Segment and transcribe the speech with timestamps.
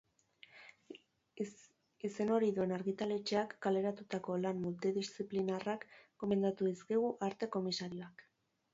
[2.09, 5.89] Izen hori duen argitaletxeak kaleratutako lan multidisziplinarrak
[6.25, 8.31] gomendatu dizkigu arte komisarioak.